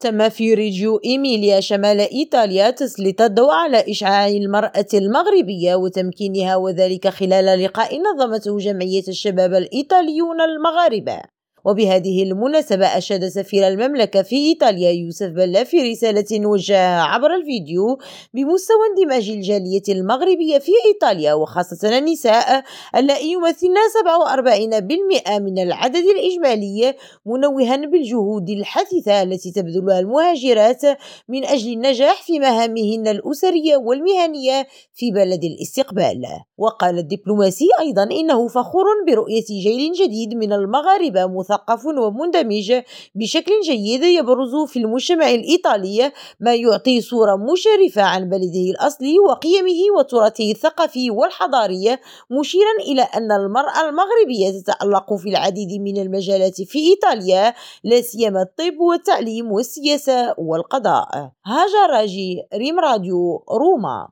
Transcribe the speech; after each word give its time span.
تم 0.00 0.28
في 0.28 0.54
ريجيو 0.54 1.00
إيميليا 1.04 1.60
شمال 1.60 2.00
إيطاليا 2.00 2.70
تسليط 2.70 3.22
الضوء 3.22 3.52
على 3.52 3.84
إشعاع 3.90 4.28
المرأة 4.28 4.86
المغربية 4.94 5.74
وتمكينها 5.74 6.56
وذلك 6.56 7.08
خلال 7.08 7.64
لقاء 7.64 8.00
نظمته 8.00 8.58
جمعية 8.58 9.04
الشباب 9.08 9.54
الإيطاليون 9.54 10.40
المغاربة. 10.40 11.35
وبهذه 11.66 12.22
المناسبة 12.22 12.86
أشاد 12.86 13.28
سفير 13.28 13.68
المملكة 13.68 14.22
في 14.22 14.36
إيطاليا 14.36 14.90
يوسف 14.90 15.26
بلا 15.26 15.64
في 15.64 15.90
رسالة 15.92 16.46
وجهها 16.46 17.02
عبر 17.02 17.34
الفيديو 17.34 17.98
بمستوى 18.34 18.76
اندماج 18.90 19.30
الجالية 19.30 19.82
المغربية 19.88 20.58
في 20.58 20.72
إيطاليا 20.86 21.34
وخاصة 21.34 21.98
النساء 21.98 22.64
اللائي 22.96 23.32
يمثلن 23.32 23.74
47% 25.26 25.40
من 25.40 25.58
العدد 25.58 26.04
الإجمالي 26.16 26.94
منوها 27.26 27.76
بالجهود 27.76 28.50
الحثيثة 28.50 29.22
التي 29.22 29.50
تبذلها 29.52 30.00
المهاجرات 30.00 30.82
من 31.28 31.44
أجل 31.44 31.72
النجاح 31.72 32.22
في 32.22 32.38
مهامهن 32.38 33.08
الأسرية 33.08 33.76
والمهنية 33.76 34.66
في 34.94 35.10
بلد 35.10 35.44
الاستقبال. 35.44 36.26
وقال 36.58 36.98
الدبلوماسي 36.98 37.68
أيضا 37.80 38.02
إنه 38.02 38.48
فخور 38.48 38.84
برؤية 39.06 39.44
جيل 39.44 39.92
جديد 39.92 40.34
من 40.34 40.52
المغاربة 40.52 41.26
مثقف 41.26 41.55
ومندمج 41.98 42.72
بشكل 43.14 43.52
جيد 43.64 44.02
يبرز 44.02 44.54
في 44.66 44.78
المجتمع 44.78 45.30
الإيطالي 45.30 46.12
ما 46.40 46.54
يعطي 46.54 47.00
صورة 47.00 47.36
مشرفة 47.36 48.02
عن 48.02 48.28
بلده 48.28 48.70
الأصلي 48.70 49.18
وقيمه 49.18 49.80
وتراثه 49.98 50.50
الثقافي 50.50 51.10
والحضاري 51.10 51.98
مشيرا 52.30 52.74
إلى 52.80 53.02
أن 53.02 53.32
المرأة 53.32 53.88
المغربية 53.88 54.60
تتألق 54.60 55.14
في 55.14 55.28
العديد 55.28 55.80
من 55.80 55.96
المجالات 56.02 56.62
في 56.62 56.78
إيطاليا 56.78 57.54
لا 57.84 58.00
سيما 58.00 58.42
الطب 58.42 58.80
والتعليم 58.80 59.52
والسياسة 59.52 60.34
والقضاء. 60.38 61.30
هاجر 61.46 61.90
راجي 61.90 62.42
ريم 62.54 62.80
راديو 62.80 63.44
روما. 63.50 64.04